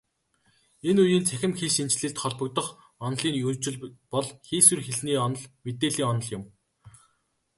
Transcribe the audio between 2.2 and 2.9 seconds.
холбогдох